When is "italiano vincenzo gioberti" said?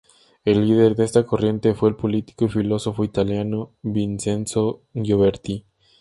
3.03-5.67